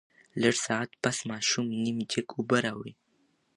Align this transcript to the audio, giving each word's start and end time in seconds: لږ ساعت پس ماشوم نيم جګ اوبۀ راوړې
لږ 0.41 0.55
ساعت 0.65 0.89
پس 1.03 1.17
ماشوم 1.31 1.67
نيم 1.83 1.97
جګ 2.11 2.27
اوبۀ 2.37 2.57
راوړې 2.65 2.93